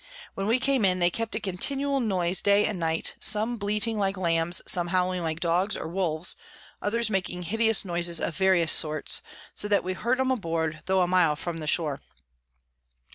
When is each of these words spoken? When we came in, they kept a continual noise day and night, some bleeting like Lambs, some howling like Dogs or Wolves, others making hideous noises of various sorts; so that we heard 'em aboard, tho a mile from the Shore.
When 0.33 0.47
we 0.47 0.57
came 0.59 0.83
in, 0.83 0.97
they 0.97 1.11
kept 1.11 1.35
a 1.35 1.39
continual 1.39 1.99
noise 1.99 2.41
day 2.41 2.65
and 2.65 2.79
night, 2.79 3.13
some 3.19 3.57
bleeting 3.57 3.99
like 3.99 4.17
Lambs, 4.17 4.59
some 4.65 4.87
howling 4.87 5.21
like 5.21 5.39
Dogs 5.39 5.77
or 5.77 5.87
Wolves, 5.87 6.35
others 6.81 7.11
making 7.11 7.43
hideous 7.43 7.85
noises 7.85 8.19
of 8.19 8.35
various 8.35 8.71
sorts; 8.73 9.21
so 9.53 9.67
that 9.67 9.83
we 9.83 9.93
heard 9.93 10.19
'em 10.19 10.31
aboard, 10.31 10.81
tho 10.87 11.01
a 11.01 11.07
mile 11.07 11.35
from 11.35 11.59
the 11.59 11.67
Shore. 11.67 12.01